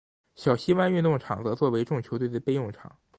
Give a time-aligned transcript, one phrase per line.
[0.33, 2.97] 小西湾运动场则作为众球队的备用场。